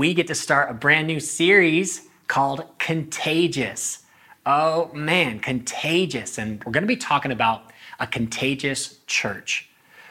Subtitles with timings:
[0.00, 3.98] we get to start a brand new series called Contagious.
[4.46, 6.38] Oh man, contagious.
[6.38, 9.68] And we're going to be talking about a contagious church.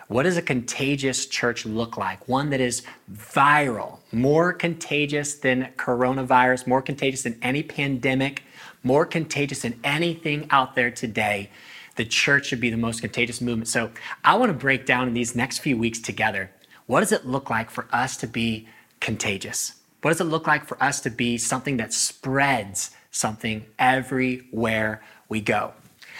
[0.07, 2.27] What does a contagious church look like?
[2.27, 8.43] One that is viral, more contagious than coronavirus, more contagious than any pandemic,
[8.83, 11.49] more contagious than anything out there today.
[11.95, 13.69] The church should be the most contagious movement.
[13.69, 13.89] So
[14.23, 16.51] I want to break down in these next few weeks together
[16.85, 18.67] what does it look like for us to be
[18.99, 19.78] contagious?
[20.01, 25.41] What does it look like for us to be something that spreads something everywhere we
[25.41, 25.73] go?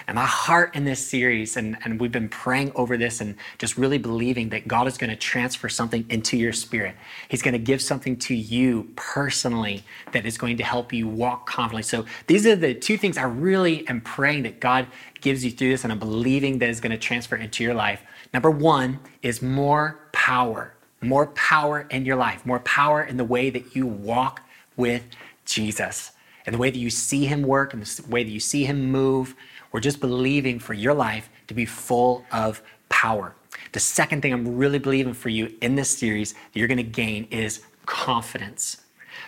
[0.07, 3.77] And my heart in this series, and, and we've been praying over this and just
[3.77, 6.95] really believing that God is going to transfer something into your spirit.
[7.27, 9.83] He's going to give something to you personally
[10.13, 11.83] that is going to help you walk confidently.
[11.83, 14.87] So these are the two things I really am praying that God
[15.21, 18.01] gives you through this, and I'm believing that is going to transfer into your life.
[18.33, 23.49] Number one is more power, more power in your life, more power in the way
[23.49, 24.41] that you walk
[24.75, 25.03] with
[25.45, 26.11] Jesus
[26.45, 28.91] and the way that you see him work and the way that you see him
[28.91, 29.35] move.
[29.71, 33.35] We're just believing for your life to be full of power.
[33.71, 36.83] The second thing I'm really believing for you in this series that you're going to
[36.83, 38.77] gain is confidence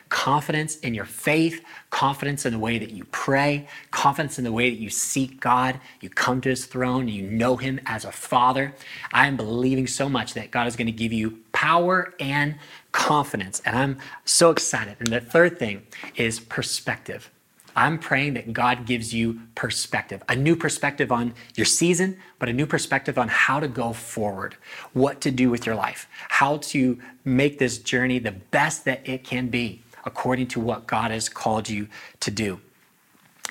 [0.09, 4.70] confidence in your faith, confidence in the way that you pray, confidence in the way
[4.70, 8.73] that you seek God, you come to his throne, you know him as a father.
[9.14, 12.56] I am believing so much that God is going to give you power and
[12.92, 13.62] confidence.
[13.66, 14.97] And I'm so excited.
[15.00, 17.30] And the third thing is perspective.
[17.75, 22.53] I'm praying that God gives you perspective, a new perspective on your season, but a
[22.53, 24.55] new perspective on how to go forward,
[24.94, 29.23] what to do with your life, how to make this journey the best that it
[29.23, 31.88] can be according to what God has called you
[32.19, 32.59] to do.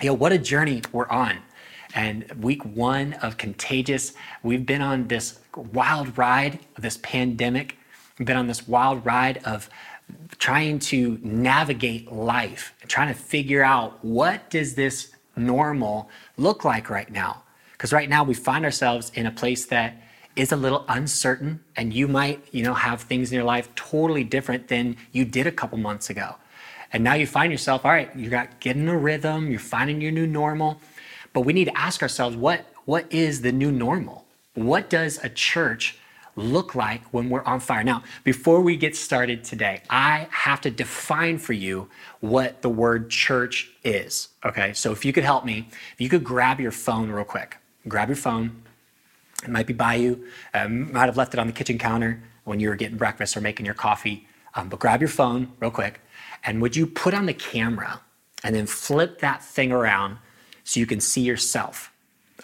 [0.01, 1.39] You know, what a journey we're on.
[1.95, 4.13] And week one of Contagious,
[4.43, 7.77] we've been on this wild ride of this pandemic.
[8.19, 9.69] We've been on this wild ride of
[10.39, 16.91] trying to navigate life and trying to figure out what does this normal look like
[16.91, 17.43] right now?
[17.73, 20.03] Because right now we find ourselves in a place that
[20.37, 24.25] is a little uncertain and you might you know have things in your life totally
[24.25, 26.37] different than you did a couple months ago.
[26.93, 30.13] And now you find yourself all right you got getting a rhythm you're finding your
[30.13, 30.81] new normal.
[31.33, 34.27] But we need to ask ourselves what what is the new normal?
[34.55, 35.99] What does a church
[36.41, 37.85] look like when we're on fire.
[37.85, 41.89] Now, before we get started today, I have to define for you
[42.21, 44.29] what the word church is.
[44.45, 47.59] Okay, so if you could help me, if you could grab your phone real quick,
[47.89, 48.63] grab your phone.
[49.43, 52.61] It might be by you, um, might have left it on the kitchen counter when
[52.61, 54.27] you were getting breakfast or making your coffee.
[54.55, 56.01] Um, but grab your phone real quick,
[56.45, 58.01] and would you put on the camera
[58.43, 60.19] and then flip that thing around
[60.65, 61.93] so you can see yourself?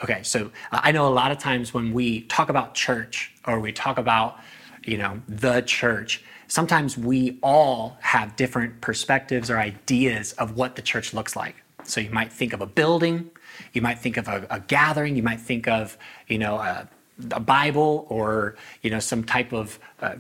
[0.02, 3.72] Okay, so I know a lot of times when we talk about church or we
[3.72, 4.38] talk about,
[4.84, 10.82] you know, the church, sometimes we all have different perspectives or ideas of what the
[10.82, 11.56] church looks like.
[11.84, 13.30] So you might think of a building,
[13.72, 15.96] you might think of a, a gathering, you might think of,
[16.26, 16.88] you know, a,
[17.30, 20.16] a, Bible or, you know, some type of uh,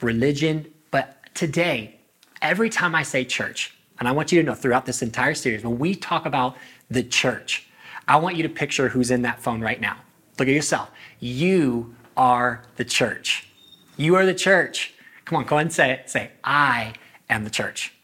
[0.00, 0.66] religion.
[0.90, 2.00] But today,
[2.42, 5.62] every time I say church, and I want you to know throughout this entire series,
[5.62, 6.56] when we talk about
[6.90, 7.68] the church,
[8.08, 9.96] I want you to picture who's in that phone right now.
[10.38, 10.90] Look at yourself.
[11.18, 13.48] You are the church.
[13.96, 14.94] You are the church.
[15.24, 16.10] Come on, go ahead and say it.
[16.10, 16.94] Say, I
[17.28, 17.94] am the church.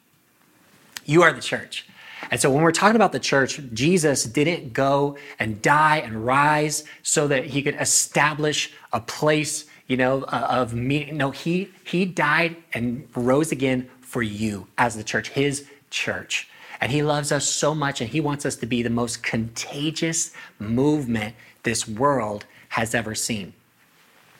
[1.04, 1.86] You are the church.
[2.30, 6.84] And so when we're talking about the church, Jesus didn't go and die and rise
[7.02, 11.10] so that he could establish a place, you know, uh, of me.
[11.12, 16.48] No, he he died and rose again for you as the church, his church.
[16.80, 20.32] And he loves us so much, and he wants us to be the most contagious
[20.58, 23.52] movement this world has ever seen.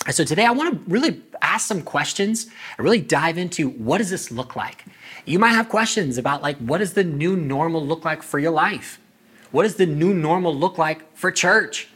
[0.07, 2.47] And so today I want to really ask some questions
[2.77, 4.85] and really dive into what does this look like?
[5.25, 8.53] You might have questions about like what does the new normal look like for your
[8.53, 9.01] life?
[9.51, 11.89] What does the new normal look like for church?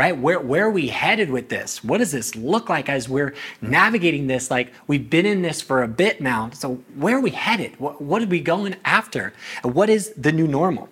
[0.00, 0.16] Right?
[0.16, 1.84] Where, where are we headed with this?
[1.84, 4.50] What does this look like as we're navigating this?
[4.50, 6.48] Like we've been in this for a bit now.
[6.54, 7.78] So where are we headed?
[7.78, 9.34] What, what are we going after?
[9.62, 10.88] What is the new normal?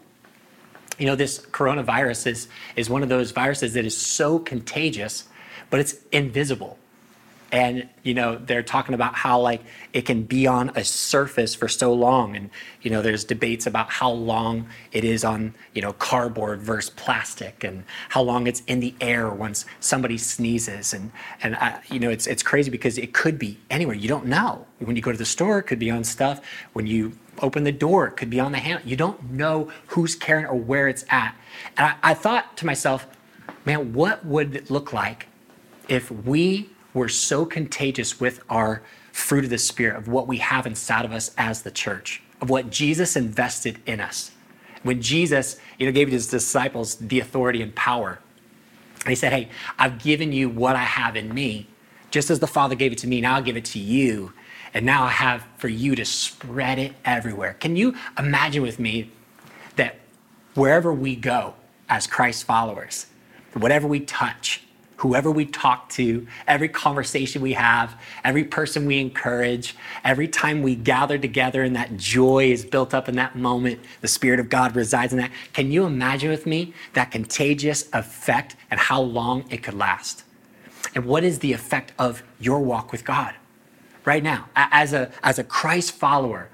[0.99, 5.25] You know, this coronavirus is, is one of those viruses that is so contagious,
[5.71, 6.78] but it's invisible
[7.51, 9.63] and you know they're talking about how like
[9.93, 12.37] it can be on a surface for so long.
[12.37, 12.51] And
[12.83, 17.65] you know there's debates about how long it is on you know cardboard versus plastic
[17.65, 20.93] and how long it's in the air once somebody sneezes.
[20.93, 21.11] And
[21.43, 23.97] and I, you know it's it's crazy because it could be anywhere.
[23.97, 24.67] You don't know.
[24.79, 26.41] When you go to the store it could be on stuff.
[26.75, 30.17] When you open the door it could be on the handle you don't know who's
[30.17, 31.35] carrying or where it's at.
[31.77, 33.07] And I, I thought to myself
[33.65, 35.29] man what would it look like
[35.89, 36.69] if we
[36.99, 41.13] we're so contagious with our fruit of the Spirit, of what we have inside of
[41.13, 44.33] us as the church, of what Jesus invested in us.
[44.83, 48.21] When Jesus, you know, gave his disciples the authority and power,
[49.07, 49.49] he said, Hey,
[49.79, 51.67] I've given you what I have in me.
[52.11, 54.33] Just as the Father gave it to me, now I'll give it to you.
[54.75, 57.55] And now I have for you to spread it everywhere.
[57.55, 59.11] Can you imagine with me
[59.77, 59.97] that
[60.55, 61.55] wherever we go
[61.89, 63.07] as Christ followers,
[63.55, 64.63] whatever we touch,
[64.99, 70.75] whoever we talk to, every conversation we have, every person we encourage, every time we
[70.75, 74.75] gather together and that joy is built up in that moment, the Spirit of God
[74.75, 75.31] resides in that.
[75.53, 80.25] Can you imagine with me that contagious effect and how long it could last?
[80.95, 83.35] And what is the effect of your walk with God
[84.05, 84.49] right now?
[84.57, 86.49] As a, as a Christ follower,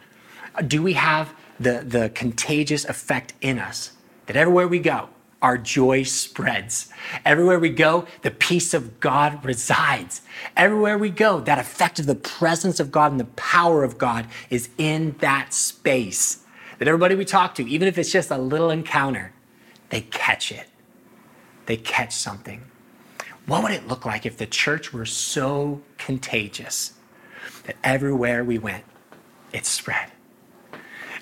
[0.67, 3.93] do we have the, the contagious effect in us
[4.27, 5.09] that everywhere we go,
[5.45, 6.89] our joy spreads.
[7.23, 10.23] Everywhere we go, the peace of God resides.
[10.57, 14.27] Everywhere we go, that effect of the presence of God and the power of God
[14.49, 16.43] is in that space.
[16.79, 19.35] That everybody we talk to, even if it's just a little encounter,
[19.91, 20.67] they catch it.
[21.67, 22.63] They catch something.
[23.45, 26.95] What would it look like if the church were so contagious
[27.65, 28.85] that everywhere we went,
[29.53, 30.11] it spread?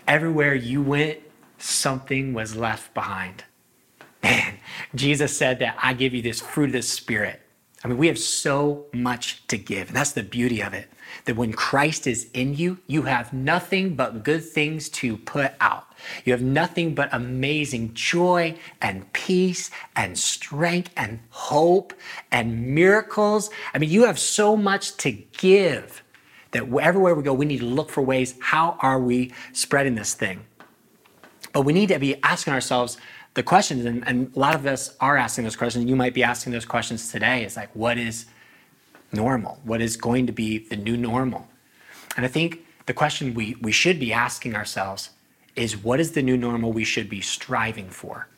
[0.07, 1.19] Everywhere you went,
[1.59, 3.43] something was left behind.
[4.95, 7.41] Jesus said that I give you this fruit of the Spirit.
[7.85, 9.89] I mean, we have so much to give.
[9.89, 10.89] And that's the beauty of it.
[11.25, 15.87] That when Christ is in you, you have nothing but good things to put out.
[16.25, 21.93] You have nothing but amazing joy and peace and strength and hope
[22.31, 23.51] and miracles.
[23.75, 26.03] I mean, you have so much to give
[26.53, 30.15] that everywhere we go, we need to look for ways how are we spreading this
[30.15, 30.45] thing?
[31.53, 32.97] But we need to be asking ourselves,
[33.35, 35.87] the questions, and, and a lot of us are asking those questions.
[35.87, 37.45] You might be asking those questions today.
[37.45, 38.27] It's like, what is
[39.13, 39.61] normal?
[39.65, 41.49] What is going to be the new normal?
[42.17, 45.11] And I think the question we, we should be asking ourselves
[45.57, 48.29] is what is the new normal we should be striving for?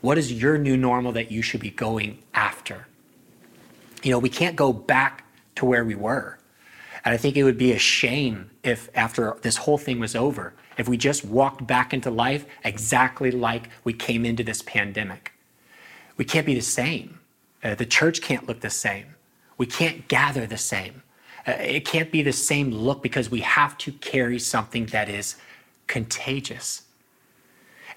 [0.00, 2.86] What is your new normal that you should be going after?
[4.02, 5.24] You know, we can't go back
[5.56, 6.38] to where we were.
[7.04, 10.54] And I think it would be a shame if, after this whole thing was over,
[10.80, 15.32] if we just walked back into life exactly like we came into this pandemic.
[16.16, 17.20] We can't be the same.
[17.62, 19.14] Uh, the church can't look the same.
[19.58, 21.02] We can't gather the same.
[21.46, 25.36] Uh, it can't be the same look because we have to carry something that is
[25.86, 26.84] contagious.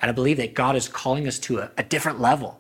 [0.01, 2.59] And I believe that God is calling us to a, a different level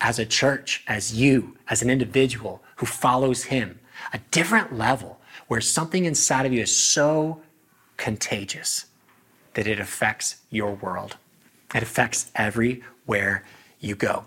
[0.00, 3.80] as a church, as you, as an individual who follows Him,
[4.14, 7.42] a different level where something inside of you is so
[7.98, 8.86] contagious
[9.54, 11.16] that it affects your world.
[11.74, 13.44] It affects everywhere
[13.80, 14.24] you go.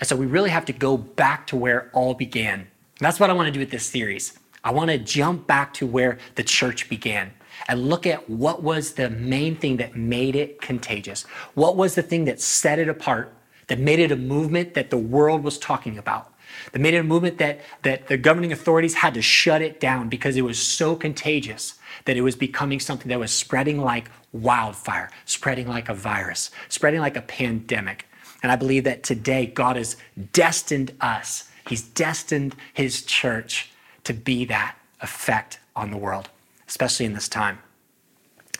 [0.00, 2.60] And so we really have to go back to where all began.
[2.60, 2.68] And
[3.00, 4.38] that's what I want to do with this series.
[4.64, 7.32] I want to jump back to where the church began
[7.68, 11.22] and look at what was the main thing that made it contagious.
[11.54, 13.32] What was the thing that set it apart,
[13.68, 16.32] that made it a movement that the world was talking about,
[16.72, 20.08] that made it a movement that, that the governing authorities had to shut it down
[20.08, 25.10] because it was so contagious that it was becoming something that was spreading like wildfire,
[25.24, 28.06] spreading like a virus, spreading like a pandemic.
[28.42, 29.96] And I believe that today God has
[30.32, 33.70] destined us, He's destined His church
[34.04, 36.28] to be that effect on the world,
[36.68, 37.58] especially in this time.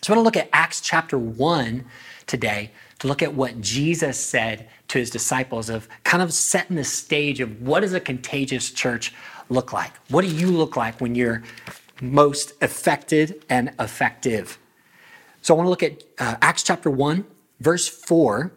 [0.03, 1.85] So I want to look at Acts chapter 1
[2.27, 6.85] today to look at what Jesus said to his disciples of kind of setting the
[6.85, 9.13] stage of what does a contagious church
[9.49, 9.93] look like?
[10.09, 11.43] What do you look like when you're
[12.01, 14.59] most affected and effective.
[15.43, 17.25] So I want to look at uh, Acts chapter 1,
[17.61, 18.53] verse 4.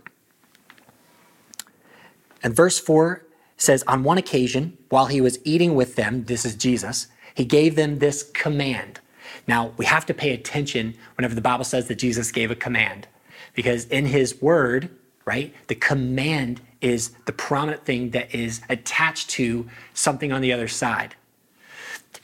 [2.41, 3.25] And verse 4
[3.57, 7.75] says, On one occasion, while he was eating with them, this is Jesus, he gave
[7.75, 8.99] them this command.
[9.47, 13.07] Now, we have to pay attention whenever the Bible says that Jesus gave a command,
[13.53, 14.89] because in his word,
[15.25, 20.67] right, the command is the prominent thing that is attached to something on the other
[20.67, 21.15] side.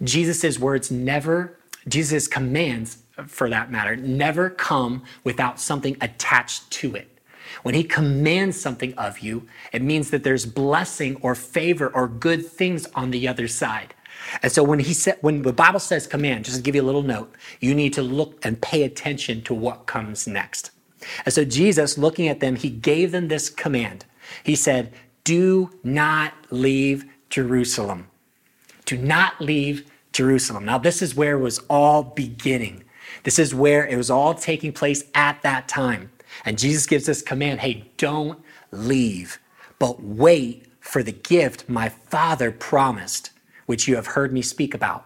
[0.03, 7.09] Jesus' words never, Jesus' commands, for that matter, never come without something attached to it.
[7.63, 12.45] When he commands something of you, it means that there's blessing or favor or good
[12.45, 13.93] things on the other side.
[14.41, 16.83] And so when he said when the Bible says command, just to give you a
[16.83, 20.71] little note, you need to look and pay attention to what comes next.
[21.25, 24.05] And so Jesus, looking at them, he gave them this command.
[24.43, 24.93] He said,
[25.23, 28.07] Do not leave Jerusalem.
[28.85, 30.65] Do not leave Jerusalem.
[30.65, 32.83] Now, this is where it was all beginning.
[33.23, 36.11] This is where it was all taking place at that time.
[36.45, 38.39] And Jesus gives this command hey, don't
[38.71, 39.39] leave,
[39.79, 43.31] but wait for the gift my Father promised,
[43.65, 45.05] which you have heard me speak about.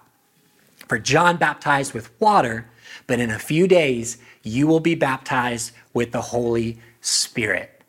[0.88, 2.70] For John baptized with water,
[3.08, 7.82] but in a few days you will be baptized with the Holy Spirit.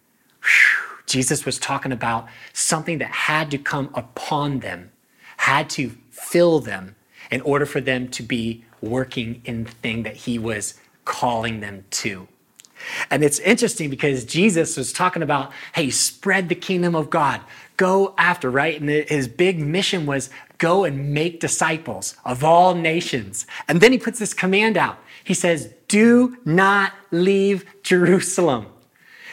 [0.42, 1.04] Whew.
[1.06, 4.90] Jesus was talking about something that had to come upon them,
[5.36, 6.96] had to fill them
[7.30, 10.74] in order for them to be working in the thing that he was
[11.04, 12.26] calling them to.
[13.12, 17.40] And it's interesting because Jesus was talking about, hey, spread the kingdom of God.
[17.76, 18.80] Go after, right?
[18.80, 23.46] And his big mission was go and make disciples of all nations.
[23.68, 24.98] And then he puts this command out.
[25.24, 28.66] He says, do not leave Jerusalem.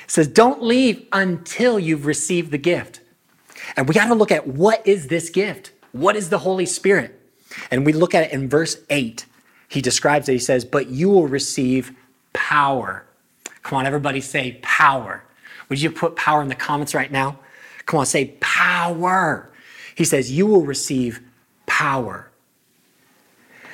[0.06, 3.02] He says, don't leave until you've received the gift.
[3.76, 5.72] And we got to look at what is this gift?
[5.92, 7.20] What is the Holy Spirit?
[7.72, 9.26] And we look at it in verse 8.
[9.68, 10.34] He describes it.
[10.34, 11.92] He says, But you will receive
[12.34, 13.06] power.
[13.64, 15.24] Come on, everybody say power.
[15.70, 17.40] Would you put power in the comments right now?
[17.86, 19.52] Come on, say power.
[19.96, 21.22] He says, You will receive
[21.66, 22.32] power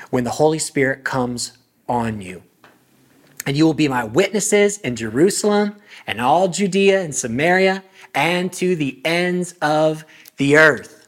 [0.10, 2.44] when the Holy Spirit comes on you.
[3.46, 5.75] And you will be my witnesses in Jerusalem
[6.08, 7.84] and all Judea and Samaria
[8.16, 10.06] and to the ends of
[10.38, 11.08] the earth.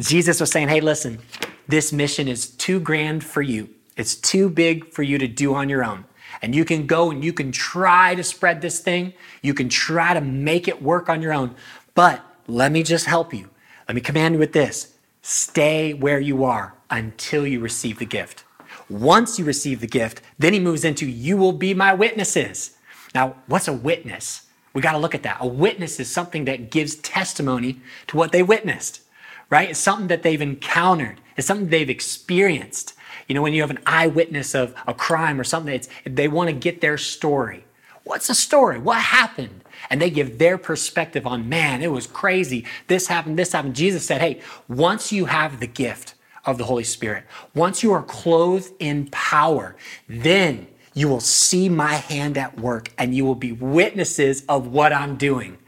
[0.00, 1.18] Jesus was saying, Hey, listen,
[1.66, 3.68] this mission is too grand for you.
[3.96, 6.04] It's too big for you to do on your own.
[6.40, 9.12] And you can go and you can try to spread this thing.
[9.42, 11.54] You can try to make it work on your own.
[11.94, 13.50] But let me just help you.
[13.88, 18.44] Let me command you with this stay where you are until you receive the gift.
[18.88, 22.76] Once you receive the gift, then he moves into you will be my witnesses.
[23.14, 24.46] Now, what's a witness?
[24.72, 25.38] We got to look at that.
[25.40, 29.02] A witness is something that gives testimony to what they witnessed,
[29.50, 29.70] right?
[29.70, 32.94] It's something that they've encountered, it's something they've experienced.
[33.26, 36.48] You know, when you have an eyewitness of a crime or something, it's, they want
[36.48, 37.64] to get their story.
[38.04, 38.78] What's the story?
[38.78, 39.64] What happened?
[39.90, 42.64] And they give their perspective on, man, it was crazy.
[42.86, 43.76] This happened, this happened.
[43.76, 46.14] Jesus said, hey, once you have the gift
[46.48, 47.24] of the Holy Spirit,
[47.54, 49.76] once you are clothed in power,
[50.08, 54.90] then you will see my hand at work and you will be witnesses of what
[54.90, 55.58] I'm doing.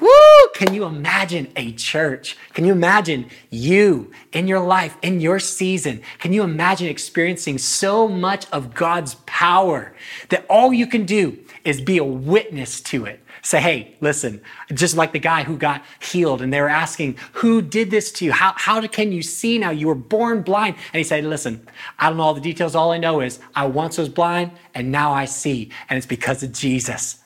[0.00, 0.08] Woo!
[0.54, 2.38] Can you imagine a church?
[2.54, 6.00] Can you imagine you in your life, in your season?
[6.18, 9.94] Can you imagine experiencing so much of God's power
[10.30, 13.20] that all you can do is be a witness to it?
[13.42, 14.42] Say, hey, listen,
[14.72, 18.24] just like the guy who got healed and they were asking, who did this to
[18.26, 18.32] you?
[18.32, 19.70] How, how can you see now?
[19.70, 20.76] You were born blind.
[20.92, 21.66] And he said, listen,
[21.98, 22.74] I don't know all the details.
[22.74, 25.70] All I know is I once was blind and now I see.
[25.88, 27.18] And it's because of Jesus.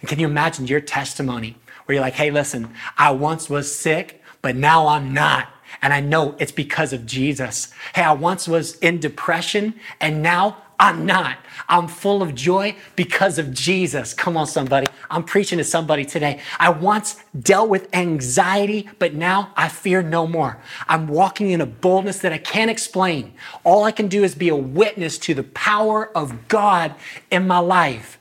[0.00, 4.22] And can you imagine your testimony where you're like, hey, listen, I once was sick,
[4.42, 5.48] but now I'm not.
[5.80, 7.72] And I know it's because of Jesus.
[7.94, 11.38] Hey, I once was in depression and now I'm not.
[11.68, 14.12] I'm full of joy because of Jesus.
[14.12, 14.88] Come on, somebody.
[15.08, 16.40] I'm preaching to somebody today.
[16.58, 20.58] I once dealt with anxiety, but now I fear no more.
[20.88, 23.32] I'm walking in a boldness that I can't explain.
[23.62, 26.96] All I can do is be a witness to the power of God
[27.30, 28.18] in my life.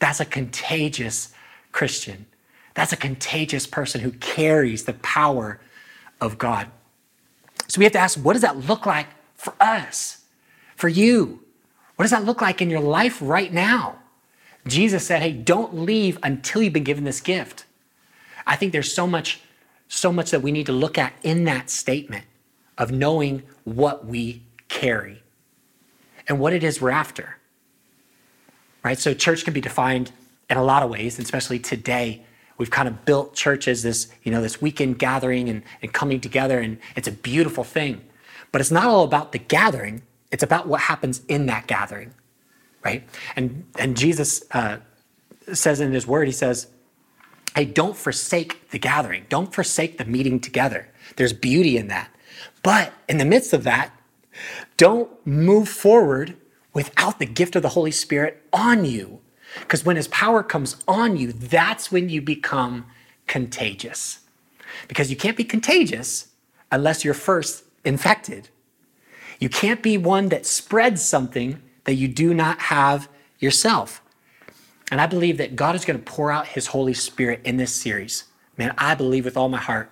[0.00, 1.32] That's a contagious
[1.70, 2.26] Christian.
[2.74, 5.60] That's a contagious person who carries the power
[6.20, 6.66] of God.
[7.68, 9.06] So we have to ask what does that look like
[9.36, 10.24] for us,
[10.74, 11.41] for you?
[11.96, 13.98] What does that look like in your life right now?
[14.66, 17.64] Jesus said, "Hey, don't leave until you've been given this gift."
[18.46, 19.40] I think there's so much
[19.88, 22.24] so much that we need to look at in that statement
[22.78, 25.22] of knowing what we carry
[26.26, 27.36] and what it is we're after.
[28.82, 28.98] Right?
[28.98, 30.10] So church can be defined
[30.48, 32.24] in a lot of ways, and especially today.
[32.58, 36.20] We've kind of built church as this, you know, this weekend gathering and, and coming
[36.20, 38.02] together, and it's a beautiful thing.
[38.52, 42.14] But it's not all about the gathering, it's about what happens in that gathering,
[42.84, 43.08] right?
[43.36, 44.78] And and Jesus uh,
[45.52, 46.68] says in His Word, He says,
[47.54, 49.26] "Hey, don't forsake the gathering.
[49.28, 50.88] Don't forsake the meeting together.
[51.16, 52.10] There's beauty in that.
[52.62, 53.92] But in the midst of that,
[54.78, 56.36] don't move forward
[56.72, 59.20] without the gift of the Holy Spirit on you,
[59.60, 62.86] because when His power comes on you, that's when you become
[63.26, 64.20] contagious.
[64.88, 66.28] Because you can't be contagious
[66.70, 68.48] unless you're first infected."
[69.42, 73.08] You can't be one that spreads something that you do not have
[73.40, 74.00] yourself.
[74.88, 77.74] And I believe that God is going to pour out His Holy Spirit in this
[77.74, 78.22] series.
[78.56, 79.90] Man, I believe with all my heart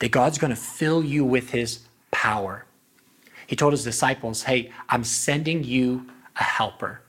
[0.00, 2.64] that God's going to fill you with His power.
[3.46, 7.00] He told His disciples, Hey, I'm sending you a helper.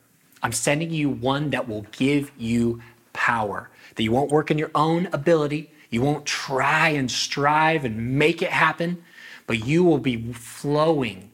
[0.43, 4.69] I'm sending you one that will give you power, that you won't work in your
[4.75, 5.71] own ability.
[5.89, 9.03] You won't try and strive and make it happen,
[9.47, 11.31] but you will be flowing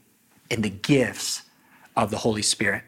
[0.50, 1.42] in the gifts
[1.96, 2.84] of the Holy Spirit.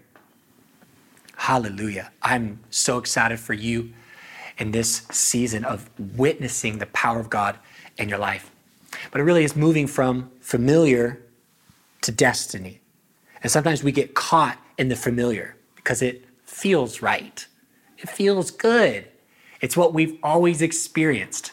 [1.37, 2.11] Hallelujah.
[2.23, 3.93] I'm so excited for you
[4.59, 7.59] in this season of witnessing the power of God
[7.97, 8.51] in your life.
[9.11, 11.23] But it really is moving from familiar
[12.03, 12.81] to destiny.
[13.43, 17.47] And sometimes we get caught in the familiar because it feels right.
[17.99, 19.09] It feels good.
[19.61, 21.53] It's what we've always experienced.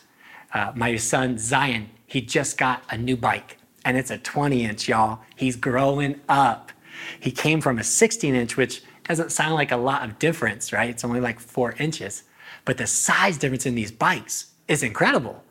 [0.54, 4.90] Uh, my son Zion, he just got a new bike, and it's a 20 inch,
[4.90, 5.20] y'all.
[5.36, 6.72] He's growing up.
[7.20, 10.90] He came from a 16 inch, which doesn't sound like a lot of difference, right?
[10.90, 12.24] It's only like four inches.
[12.66, 15.44] But the size difference in these bikes is incredible.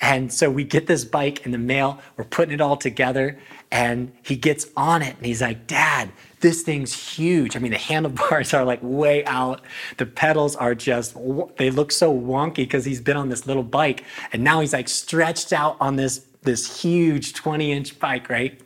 [0.00, 3.38] And so we get this bike in the mail, we're putting it all together,
[3.70, 6.10] and he gets on it and he's like, Dad,
[6.40, 7.56] this thing's huge.
[7.56, 9.62] I mean, the handlebars are like way out.
[9.96, 11.16] The pedals are just,
[11.56, 14.04] they look so wonky because he's been on this little bike.
[14.32, 18.60] And now he's like stretched out on this, this huge 20 inch bike, right?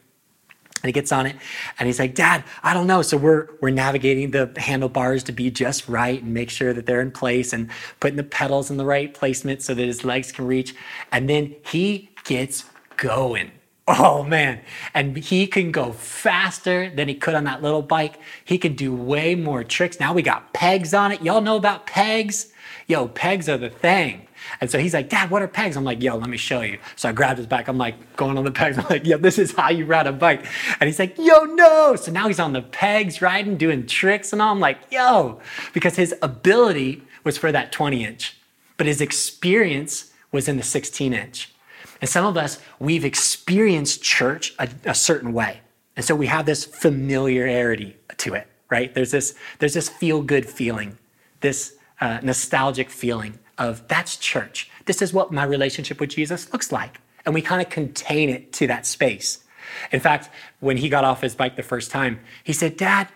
[0.85, 1.37] And he gets on it
[1.79, 3.01] and he's like, Dad, I don't know.
[3.01, 7.01] So we're we're navigating the handlebars to be just right and make sure that they're
[7.01, 10.47] in place and putting the pedals in the right placement so that his legs can
[10.47, 10.75] reach.
[11.11, 12.67] And then he gets
[12.99, 13.51] going.
[13.89, 14.61] Oh man.
[14.93, 18.19] And he can go faster than he could on that little bike.
[18.45, 19.99] He can do way more tricks.
[19.99, 21.23] Now we got pegs on it.
[21.23, 22.53] Y'all know about pegs?
[22.87, 24.27] Yo, pegs are the thing.
[24.61, 25.77] And so he's like, Dad, what are pegs?
[25.77, 26.79] I'm like, yo, let me show you.
[26.97, 27.69] So I grabbed his back.
[27.69, 28.79] I'm like, going on the pegs.
[28.79, 30.47] I'm like, yo, this is how you ride a bike.
[30.81, 31.97] And he's like, yo, no.
[31.97, 34.53] So now he's on the pegs riding, doing tricks and all.
[34.53, 35.41] I'm like, yo,
[35.73, 38.37] because his ability was for that 20 inch,
[38.77, 41.55] but his experience was in the 16 inch.
[42.01, 45.61] And some of us, we've experienced church a, a certain way.
[45.97, 48.93] And so we have this familiarity to it, right?
[48.95, 50.99] There's this, there's this feel good feeling,
[51.41, 54.71] this uh, nostalgic feeling of that's church.
[54.87, 57.01] This is what my relationship with Jesus looks like.
[57.25, 59.45] And we kind of contain it to that space.
[59.93, 60.29] In fact,
[60.61, 63.09] when he got off his bike the first time, he said, Dad,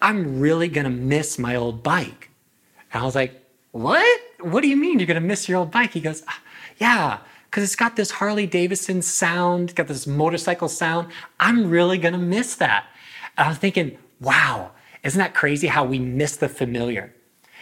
[0.00, 2.30] I'm really going to miss my old bike.
[2.92, 3.42] And I was like,
[3.72, 4.20] What?
[4.40, 5.92] What do you mean you're going to miss your old bike?
[5.92, 6.40] He goes, ah,
[6.78, 11.08] Yeah, because it's got this Harley Davidson sound, got this motorcycle sound.
[11.40, 12.86] I'm really going to miss that.
[13.36, 17.14] And I was thinking, Wow, isn't that crazy how we miss the familiar?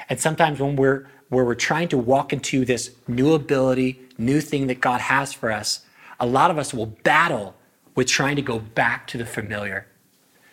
[0.08, 4.66] And sometimes when we're where we're trying to walk into this new ability, new thing
[4.66, 5.80] that God has for us,
[6.20, 7.54] a lot of us will battle
[7.94, 9.86] with trying to go back to the familiar,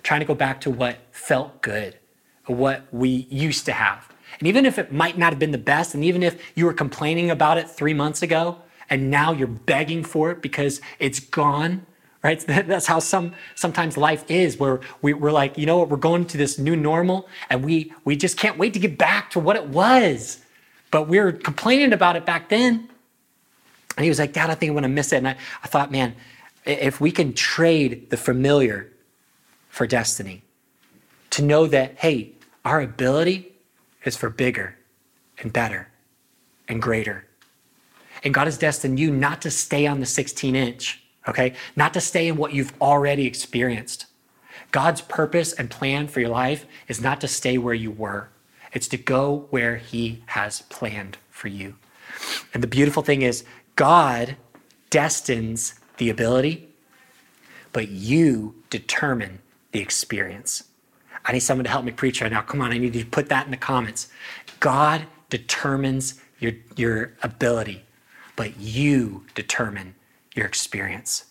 [0.03, 1.97] trying to go back to what felt good,
[2.45, 4.07] what we used to have.
[4.39, 6.73] And even if it might not have been the best, and even if you were
[6.73, 11.85] complaining about it three months ago, and now you're begging for it because it's gone,
[12.23, 12.39] right?
[12.47, 16.23] That's how some sometimes life is, where we, are like, you know what, we're going
[16.27, 19.57] to this new normal, and we we just can't wait to get back to what
[19.57, 20.45] it was.
[20.91, 22.89] But we were complaining about it back then.
[23.97, 25.17] And he was like, Dad, I think I'm going to miss it.
[25.17, 26.15] And I, I thought, man,
[26.65, 28.91] if we can trade the familiar
[29.69, 30.43] for destiny,
[31.31, 32.33] to know that, hey,
[32.65, 33.53] our ability
[34.05, 34.77] is for bigger
[35.39, 35.89] and better
[36.67, 37.25] and greater.
[38.23, 41.53] And God has destined you not to stay on the 16 inch, okay?
[41.75, 44.05] Not to stay in what you've already experienced.
[44.71, 48.29] God's purpose and plan for your life is not to stay where you were.
[48.73, 51.75] It's to go where He has planned for you.
[52.53, 53.43] And the beautiful thing is,
[53.75, 54.35] God
[54.89, 56.69] destines the ability,
[57.71, 59.39] but you determine
[59.71, 60.63] the experience.
[61.25, 62.41] I need someone to help me preach right now.
[62.41, 64.07] Come on, I need you to put that in the comments.
[64.59, 67.83] God determines your, your ability,
[68.35, 69.95] but you determine
[70.33, 71.25] your experience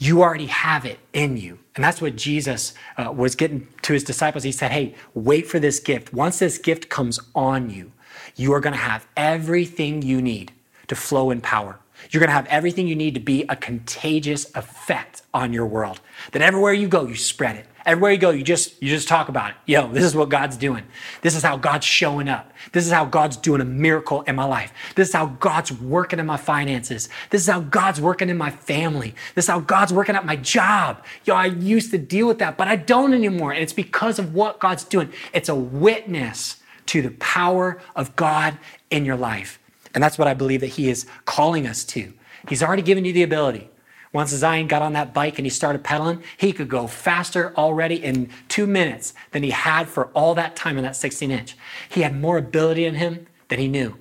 [0.00, 1.58] you already have it in you.
[1.76, 4.42] And that's what Jesus uh, was getting to his disciples.
[4.42, 6.12] He said, Hey, wait for this gift.
[6.12, 7.92] Once this gift comes on you,
[8.34, 10.52] you are going to have everything you need
[10.88, 11.78] to flow in power.
[12.10, 16.00] You're going to have everything you need to be a contagious effect on your world.
[16.32, 17.66] That everywhere you go, you spread it.
[17.86, 19.56] Everywhere you go, you just you just talk about it.
[19.66, 20.84] Yo, this is what God's doing.
[21.22, 22.52] This is how God's showing up.
[22.72, 24.72] This is how God's doing a miracle in my life.
[24.94, 27.08] This is how God's working in my finances.
[27.30, 29.14] This is how God's working in my family.
[29.34, 31.04] This is how God's working at my job.
[31.24, 33.52] Yo, I used to deal with that, but I don't anymore.
[33.52, 35.12] And it's because of what God's doing.
[35.32, 38.58] It's a witness to the power of God
[38.90, 39.58] in your life.
[39.94, 42.12] And that's what I believe that He is calling us to.
[42.48, 43.70] He's already given you the ability.
[44.12, 47.94] Once Zion got on that bike and he started pedaling, he could go faster already
[48.02, 51.56] in two minutes than he had for all that time in that 16 inch.
[51.88, 53.96] He had more ability in him than he knew,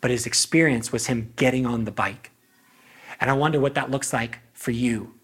[0.00, 2.32] but his experience was him getting on the bike.
[3.20, 5.14] And I wonder what that looks like for you.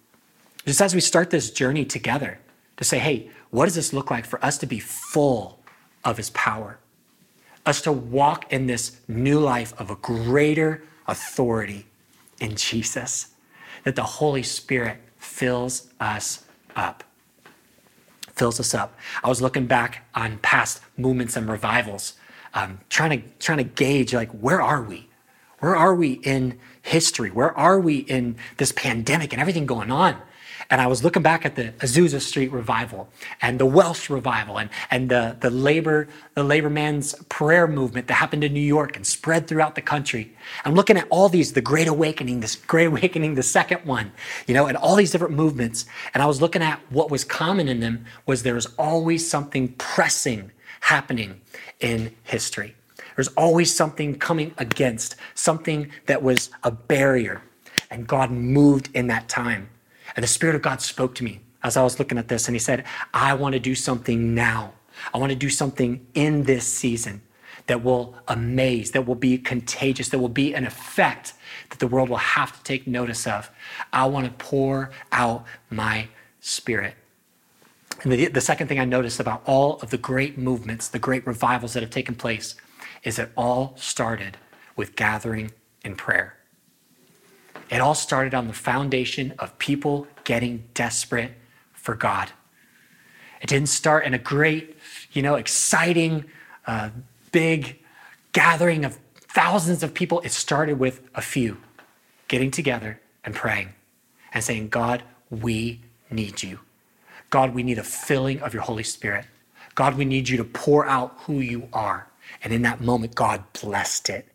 [0.65, 2.39] Just as we start this journey together
[2.77, 5.59] to say, hey, what does this look like for us to be full
[6.05, 6.79] of his power?
[7.67, 11.87] Us to walk in this new life of a greater authority
[12.39, 13.31] in Jesus
[13.85, 16.45] that the Holy Spirit fills us
[16.77, 17.05] up.
[18.33, 18.95] Fills us up.
[19.23, 22.15] I was looking back on past movements and revivals,
[22.55, 25.09] um, trying to trying to gauge like where are we?
[25.59, 27.31] Where are we in history?
[27.31, 30.17] Where are we in this pandemic and everything going on?
[30.71, 33.09] And I was looking back at the Azusa Street revival
[33.43, 38.15] and the Welsh revival and, and the, the labor the labor man's prayer movement that
[38.15, 40.33] happened in New York and spread throughout the country.
[40.65, 44.13] I'm looking at all these, the Great Awakening, this Great Awakening, the second one,
[44.47, 45.87] you know, and all these different movements.
[46.15, 49.75] And I was looking at what was common in them was there was always something
[49.75, 51.41] pressing happening
[51.81, 52.75] in history.
[53.17, 57.43] There's always something coming against, something that was a barrier.
[57.91, 59.69] And God moved in that time.
[60.21, 62.55] And the Spirit of God spoke to me as I was looking at this, and
[62.55, 64.75] He said, I want to do something now.
[65.15, 67.23] I want to do something in this season
[67.69, 71.33] that will amaze, that will be contagious, that will be an effect
[71.71, 73.51] that the world will have to take notice of.
[73.95, 76.09] I want to pour out my
[76.41, 76.97] Spirit.
[78.03, 81.27] And the, the second thing I noticed about all of the great movements, the great
[81.27, 82.57] revivals that have taken place,
[83.05, 84.37] is it all started
[84.77, 85.53] with gathering
[85.83, 86.37] in prayer.
[87.71, 91.33] It all started on the foundation of people getting desperate
[91.73, 92.31] for God.
[93.41, 94.77] It didn't start in a great,
[95.13, 96.25] you know, exciting,
[96.67, 96.91] uh,
[97.33, 97.79] big
[98.33, 100.21] gathering of thousands of people.
[100.21, 101.59] It started with a few
[102.29, 103.71] getting together and praying
[104.35, 105.81] and saying, God, we
[106.11, 106.59] need you.
[107.31, 109.25] God, we need a filling of your Holy Spirit.
[109.75, 112.09] God, we need you to pour out who you are.
[112.43, 114.27] And in that moment, God blessed it.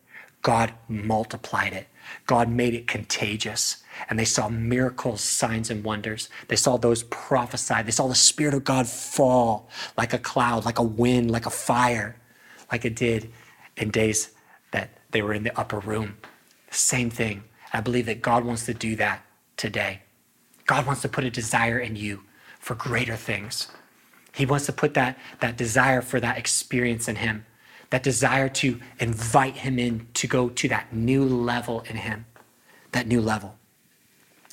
[0.42, 1.86] God multiplied it.
[2.26, 3.82] God made it contagious.
[4.08, 6.28] And they saw miracles, signs, and wonders.
[6.48, 7.86] They saw those prophesied.
[7.86, 11.50] They saw the Spirit of God fall like a cloud, like a wind, like a
[11.50, 12.16] fire,
[12.70, 13.32] like it did
[13.76, 14.30] in days
[14.72, 16.16] that they were in the upper room.
[16.70, 17.44] Same thing.
[17.72, 19.22] I believe that God wants to do that
[19.56, 20.02] today.
[20.66, 22.22] God wants to put a desire in you
[22.58, 23.68] for greater things.
[24.34, 27.46] He wants to put that, that desire for that experience in Him
[27.90, 32.26] that desire to invite him in to go to that new level in him,
[32.92, 33.56] that new level.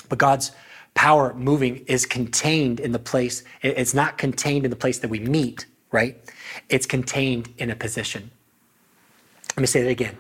[0.10, 0.52] But God's
[0.94, 5.20] power moving is contained in the place, it's not contained in the place that we
[5.20, 6.18] meet, right?
[6.70, 8.32] It's contained in a position.
[9.56, 10.18] Let me say that again.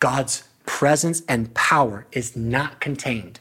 [0.00, 3.40] God's presence and power is not contained.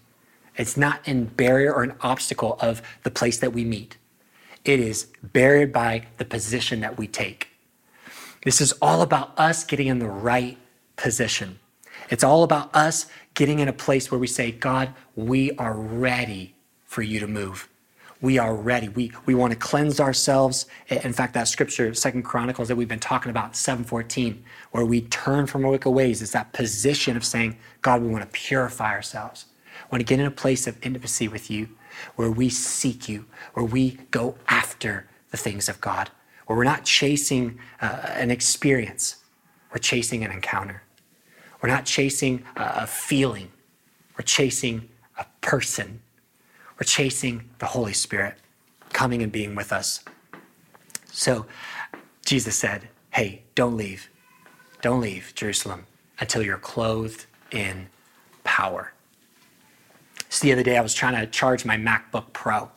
[0.57, 3.97] It's not in barrier or an obstacle of the place that we meet.
[4.63, 7.49] It is buried by the position that we take.
[8.45, 10.55] This is all about us getting in the right
[10.97, 11.57] position.
[12.11, 16.53] It's all about us getting in a place where we say, God, we are ready
[16.85, 17.67] for you to move.
[18.21, 18.87] We are ready.
[18.87, 20.67] We, we want to cleanse ourselves.
[20.89, 25.47] In fact, that scripture, Second Chronicles that we've been talking about, 714, where we turn
[25.47, 29.45] from our wicked ways, is that position of saying, God, we want to purify ourselves.
[29.89, 31.69] We want to get in a place of intimacy with you,
[32.15, 36.11] where we seek you, where we go after the things of God
[36.45, 39.17] where we're not chasing uh, an experience,
[39.71, 40.83] we're chasing an encounter.
[41.61, 43.51] We're not chasing a feeling,
[44.17, 46.01] we're chasing a person.
[46.77, 48.35] We're chasing the Holy Spirit
[48.91, 50.03] coming and being with us.
[51.05, 51.45] So
[52.25, 54.09] Jesus said, Hey, don't leave.
[54.81, 55.85] Don't leave Jerusalem
[56.19, 57.87] until you're clothed in
[58.43, 58.91] power.
[60.27, 62.69] So the other day I was trying to charge my MacBook Pro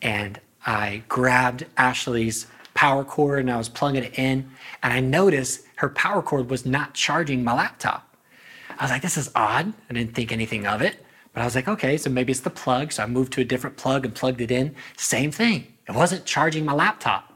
[0.00, 2.46] and I grabbed Ashley's
[2.78, 4.48] power cord and I was plugging it in,
[4.84, 8.16] and I noticed her power cord was not charging my laptop.
[8.78, 9.72] I was like, this is odd.
[9.90, 11.04] I didn't think anything of it.
[11.32, 12.92] But I was like, okay, so maybe it's the plug.
[12.92, 14.76] So I moved to a different plug and plugged it in.
[14.96, 15.66] Same thing.
[15.88, 17.32] It wasn't charging my laptop.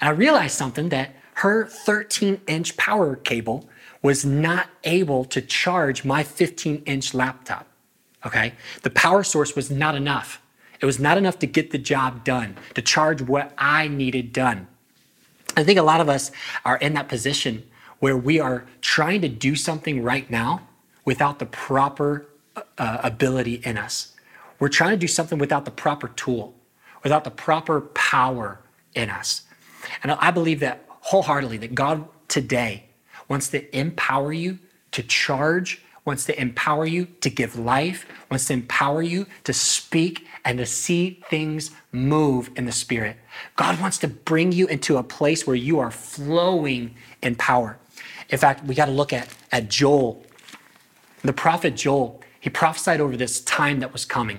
[0.00, 3.68] And I realized something that her 13 inch power cable
[4.02, 7.66] was not able to charge my 15 inch laptop.
[8.24, 8.52] Okay?
[8.82, 10.40] The power source was not enough.
[10.80, 14.68] It was not enough to get the job done, to charge what I needed done.
[15.56, 16.30] I think a lot of us
[16.64, 17.66] are in that position
[17.98, 20.68] where we are trying to do something right now
[21.04, 22.26] without the proper
[22.78, 24.12] uh, ability in us.
[24.58, 26.54] We're trying to do something without the proper tool,
[27.02, 28.60] without the proper power
[28.94, 29.42] in us.
[30.02, 32.84] And I believe that wholeheartedly that God today
[33.28, 34.58] wants to empower you
[34.92, 40.26] to charge, wants to empower you to give life, wants to empower you to speak
[40.44, 43.16] and to see things move in the Spirit.
[43.56, 47.76] God wants to bring you into a place where you are flowing in power.
[48.30, 50.24] In fact, we got to look at, at Joel.
[51.22, 54.38] The prophet Joel, he prophesied over this time that was coming,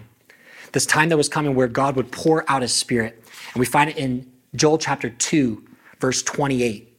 [0.71, 3.21] this time that was coming where God would pour out his Spirit.
[3.53, 5.63] And we find it in Joel chapter 2,
[5.99, 6.96] verse 28.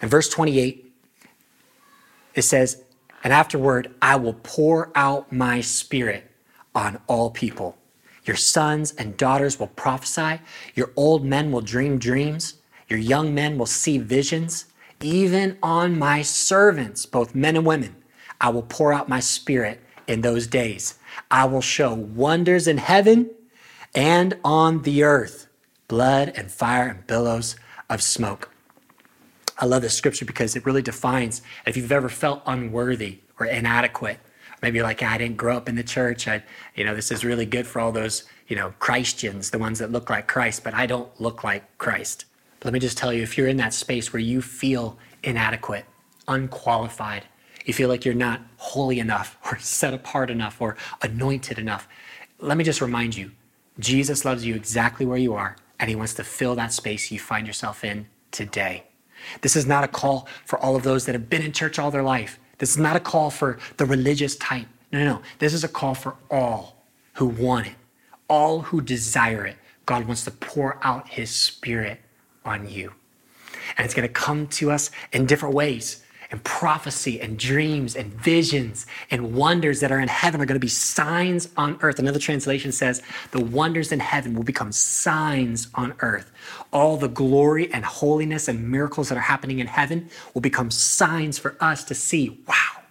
[0.00, 0.92] In verse 28,
[2.34, 2.82] it says,
[3.24, 6.30] and afterward, I will pour out my spirit
[6.74, 7.76] on all people.
[8.24, 10.40] Your sons and daughters will prophesy.
[10.74, 12.54] Your old men will dream dreams.
[12.88, 14.66] Your young men will see visions.
[15.00, 17.96] Even on my servants, both men and women,
[18.40, 20.98] I will pour out my spirit in those days.
[21.30, 23.30] I will show wonders in heaven
[23.94, 25.48] and on the earth
[25.88, 27.56] blood and fire and billows
[27.88, 28.50] of smoke.
[29.58, 34.18] I love this scripture because it really defines if you've ever felt unworthy or inadequate.
[34.62, 36.28] Maybe you're like, I didn't grow up in the church.
[36.28, 36.42] I,
[36.74, 39.92] you know, this is really good for all those, you know, Christians, the ones that
[39.92, 42.24] look like Christ, but I don't look like Christ.
[42.58, 45.84] But let me just tell you, if you're in that space where you feel inadequate,
[46.26, 47.24] unqualified,
[47.64, 51.88] you feel like you're not holy enough or set apart enough or anointed enough,
[52.40, 53.32] let me just remind you
[53.78, 57.20] Jesus loves you exactly where you are, and he wants to fill that space you
[57.20, 58.87] find yourself in today.
[59.40, 61.90] This is not a call for all of those that have been in church all
[61.90, 62.38] their life.
[62.58, 64.66] This is not a call for the religious type.
[64.92, 65.22] No, no, no.
[65.38, 67.74] This is a call for all who want it,
[68.28, 69.56] all who desire it.
[69.86, 72.00] God wants to pour out his spirit
[72.44, 72.92] on you.
[73.76, 78.12] And it's going to come to us in different ways and prophecy and dreams and
[78.12, 81.98] visions and wonders that are in heaven are going to be signs on earth.
[81.98, 86.30] Another translation says the wonders in heaven will become signs on earth.
[86.72, 91.38] All the glory and holiness and miracles that are happening in heaven will become signs
[91.38, 92.38] for us to see.
[92.46, 92.82] Wow,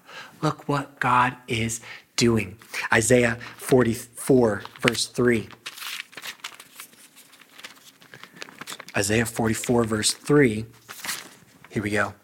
[0.42, 1.82] look what God is
[2.16, 2.58] doing.
[2.92, 5.48] Isaiah 44, verse 3.
[8.98, 10.66] Isaiah 44, verse 3.
[11.70, 12.16] Here we go.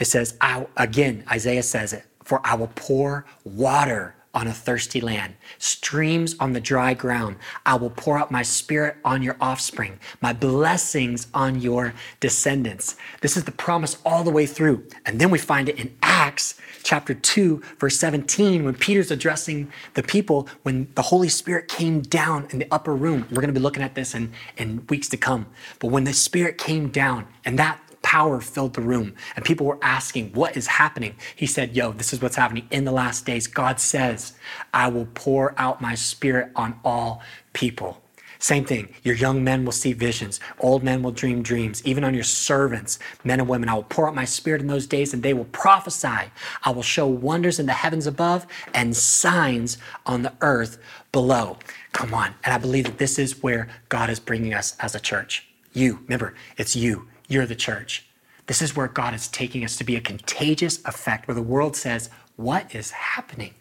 [0.00, 5.00] It says, I, again, Isaiah says it, for I will pour water on a thirsty
[5.00, 7.36] land, streams on the dry ground.
[7.66, 12.96] I will pour out my spirit on your offspring, my blessings on your descendants.
[13.22, 14.86] This is the promise all the way through.
[15.04, 20.02] And then we find it in Acts chapter 2, verse 17, when Peter's addressing the
[20.02, 23.26] people when the Holy Spirit came down in the upper room.
[23.30, 25.46] We're going to be looking at this in, in weeks to come.
[25.80, 29.78] But when the Spirit came down and that power filled the room and people were
[29.82, 31.14] asking, What is happening?
[31.36, 33.46] He said, Yo, this is what's happening in the last days.
[33.46, 34.34] God says,
[34.72, 38.02] I will pour out my spirit on all people.
[38.40, 38.88] Same thing.
[39.02, 40.40] Your young men will see visions.
[40.60, 41.84] Old men will dream dreams.
[41.84, 44.86] Even on your servants, men and women, I will pour out my spirit in those
[44.86, 46.30] days and they will prophesy.
[46.64, 50.78] I will show wonders in the heavens above and signs on the earth
[51.12, 51.58] below.
[51.92, 52.34] Come on.
[52.42, 55.46] And I believe that this is where God is bringing us as a church.
[55.74, 57.08] You, remember, it's you.
[57.30, 58.06] You're the church.
[58.46, 61.76] This is where God is taking us to be a contagious effect where the world
[61.76, 63.54] says, What is happening?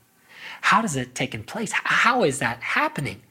[0.62, 1.71] How does it take place?
[1.71, 3.21] How is that happening?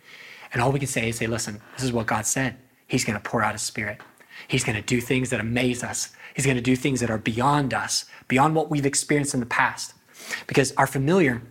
[0.53, 2.57] And all we can say is say, listen, this is what God said.
[2.87, 4.01] He's going to pour out his spirit.
[4.47, 6.11] He's going to do things that amaze us.
[6.35, 9.47] He's going to do things that are beyond us, beyond what we've experienced in the
[9.47, 9.95] past.
[10.47, 11.43] Because our familiar,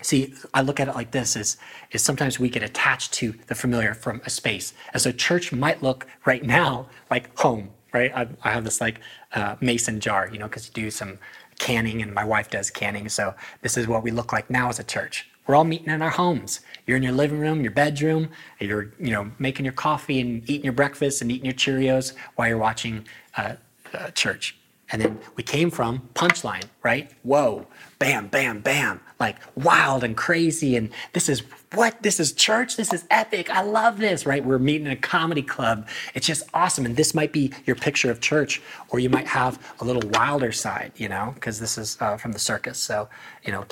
[0.00, 1.58] see, I look at it like this is,
[1.92, 4.72] is sometimes we get attached to the familiar from a space.
[4.94, 8.12] As a church might look right now like home, right?
[8.14, 9.00] I, I have this like
[9.34, 11.18] uh, mason jar, you know, because you do some
[11.58, 13.08] canning and my wife does canning.
[13.08, 15.28] So this is what we look like now as a church.
[15.46, 16.60] We're all meeting in our homes.
[16.86, 18.28] You're in your living room, your bedroom.
[18.60, 22.48] You're, you know, making your coffee and eating your breakfast and eating your Cheerios while
[22.48, 23.54] you're watching uh,
[23.94, 24.57] uh, church.
[24.90, 27.10] And then we came from punchline, right?
[27.22, 27.66] Whoa,
[27.98, 30.76] bam, bam, bam, like wild and crazy.
[30.76, 31.42] And this is
[31.74, 32.02] what?
[32.02, 32.76] This is church?
[32.76, 33.50] This is epic.
[33.50, 34.44] I love this, right?
[34.44, 35.86] We're meeting in a comedy club.
[36.14, 36.86] It's just awesome.
[36.86, 40.52] And this might be your picture of church, or you might have a little wilder
[40.52, 42.78] side, you know, because this is uh, from the circus.
[42.78, 43.08] So,
[43.44, 43.66] you know,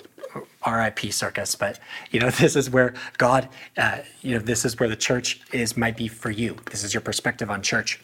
[0.66, 1.78] RIP circus, but
[2.10, 3.48] you know, this is where God,
[3.78, 6.56] uh, you know, this is where the church is, might be for you.
[6.70, 8.00] This is your perspective on church.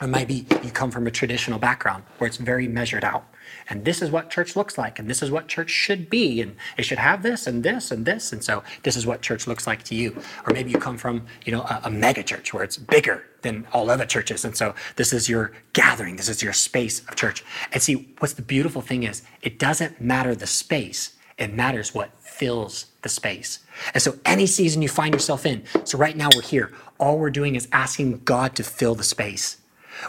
[0.00, 3.24] Or maybe you come from a traditional background where it's very measured out.
[3.68, 6.56] And this is what church looks like, and this is what church should be, and
[6.78, 8.32] it should have this and this and this.
[8.32, 10.16] And so this is what church looks like to you.
[10.46, 13.66] Or maybe you come from, you know, a, a mega church where it's bigger than
[13.72, 14.44] all other churches.
[14.44, 17.44] And so this is your gathering, this is your space of church.
[17.72, 22.10] And see, what's the beautiful thing is it doesn't matter the space, it matters what
[22.20, 23.60] fills the space.
[23.94, 27.30] And so any season you find yourself in, so right now we're here, all we're
[27.30, 29.59] doing is asking God to fill the space.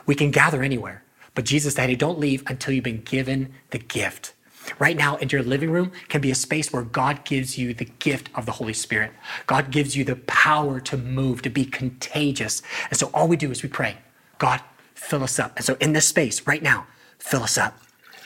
[0.05, 1.03] We can gather anywhere,
[1.35, 4.33] but Jesus said, hey, don't leave until you've been given the gift.
[4.79, 7.85] Right now, in your living room can be a space where God gives you the
[7.99, 9.11] gift of the Holy Spirit.
[9.47, 12.61] God gives you the power to move, to be contagious.
[12.89, 13.97] And so all we do is we pray,
[14.37, 14.61] God,
[14.93, 15.53] fill us up.
[15.55, 16.85] And so in this space right now,
[17.17, 17.77] fill us up.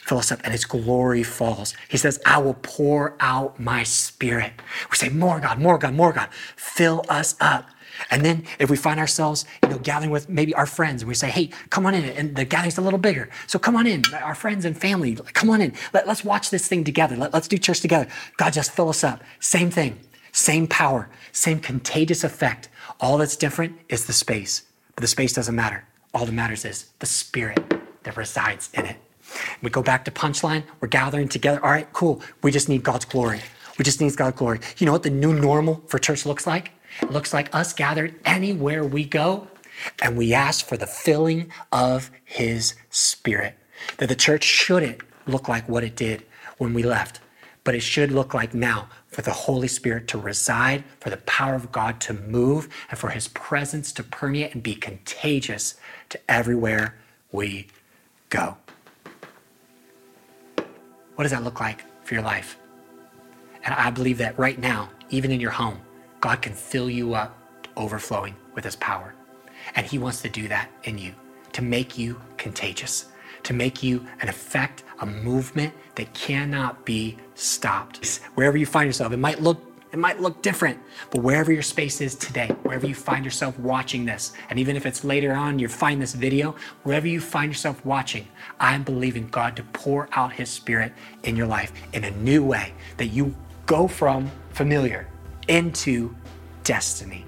[0.05, 1.73] Fill us up, and his glory falls.
[1.89, 4.53] He says, I will pour out my spirit.
[4.91, 6.29] We say, More God, more God, more God.
[6.55, 7.65] Fill us up.
[8.11, 11.15] And then if we find ourselves, you know, gathering with maybe our friends and we
[11.15, 13.29] say, hey, come on in, and the gathering's a little bigger.
[13.47, 15.73] So come on in, our friends and family, come on in.
[15.93, 17.15] Let, us watch this thing together.
[17.15, 18.07] Let, let's do church together.
[18.37, 19.23] God, just fill us up.
[19.39, 19.99] Same thing,
[20.31, 22.69] same power, same contagious effect.
[22.99, 24.63] All that's different is the space.
[24.95, 25.85] But the space doesn't matter.
[26.13, 28.97] All that matters is the spirit that resides in it.
[29.61, 30.63] We go back to punchline.
[30.79, 31.63] We're gathering together.
[31.63, 32.21] All right, cool.
[32.43, 33.41] We just need God's glory.
[33.77, 34.59] We just need God's glory.
[34.77, 36.71] You know what the new normal for church looks like?
[37.09, 39.47] Looks like us gathered anywhere we go
[40.01, 43.57] and we ask for the filling of His Spirit.
[43.97, 46.25] That the church shouldn't look like what it did
[46.57, 47.19] when we left,
[47.63, 51.55] but it should look like now for the Holy Spirit to reside, for the power
[51.55, 55.75] of God to move, and for His presence to permeate and be contagious
[56.09, 56.95] to everywhere
[57.31, 57.67] we
[58.29, 58.57] go.
[61.15, 62.57] What does that look like for your life?
[63.63, 65.79] And I believe that right now, even in your home,
[66.25, 67.37] God can fill you up
[67.77, 69.13] overflowing with His power.
[69.75, 71.13] And He wants to do that in you
[71.53, 73.05] to make you contagious,
[73.43, 78.21] to make you an effect, a movement that cannot be stopped.
[78.33, 79.61] Wherever you find yourself, it might look
[79.91, 80.79] it might look different,
[81.11, 84.87] but wherever your space is today, wherever you find yourself watching this, and even if
[84.87, 88.27] it's later on you find this video, wherever you find yourself watching,
[88.59, 92.73] I'm believing God to pour out His Spirit in your life in a new way
[92.97, 93.35] that you
[93.67, 95.07] go from familiar
[95.47, 96.15] into
[96.63, 97.25] destiny,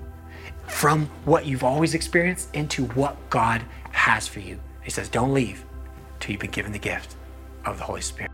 [0.67, 4.60] from what you've always experienced into what God has for you.
[4.84, 5.63] He says, Don't leave
[6.19, 7.15] till you've been given the gift
[7.65, 8.32] of the Holy Spirit.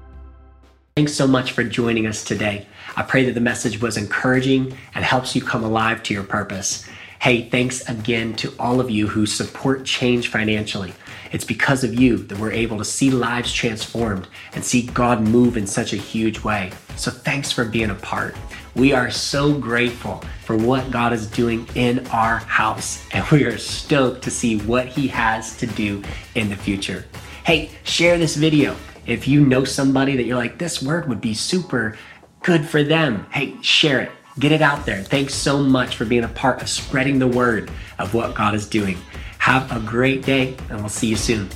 [0.95, 2.67] Thanks so much for joining us today.
[2.95, 6.87] I pray that the message was encouraging and helps you come alive to your purpose.
[7.19, 10.93] Hey, thanks again to all of you who support change financially.
[11.31, 15.57] It's because of you that we're able to see lives transformed and see God move
[15.57, 16.71] in such a huge way.
[16.95, 18.35] So thanks for being a part.
[18.75, 23.57] We are so grateful for what God is doing in our house, and we are
[23.57, 26.01] stoked to see what He has to do
[26.33, 27.05] in the future.
[27.45, 31.35] Hey, share this video if you know somebody that you're like, this word would be
[31.35, 31.97] super
[32.41, 34.11] good for them, hey, share it.
[34.39, 35.03] Get it out there.
[35.03, 38.67] Thanks so much for being a part of spreading the word of what God is
[38.67, 38.97] doing.
[39.37, 41.49] Have a great day, and we'll see you soon.